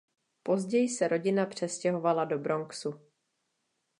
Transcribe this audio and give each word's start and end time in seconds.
Později 0.43 0.89
se 0.89 1.07
rodina 1.07 1.45
přestěhovala 1.45 2.25
do 2.25 2.39
Bronxu. 2.39 2.93